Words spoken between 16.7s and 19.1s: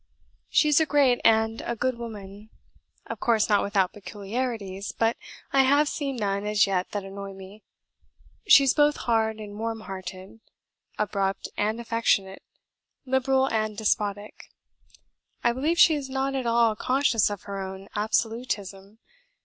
conscious of her own absolutism.